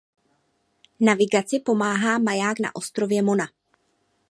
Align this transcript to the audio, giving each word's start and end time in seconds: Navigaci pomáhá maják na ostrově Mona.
Navigaci 0.99 1.59
pomáhá 1.59 2.17
maják 2.17 2.59
na 2.59 2.75
ostrově 2.75 3.21
Mona. 3.21 3.49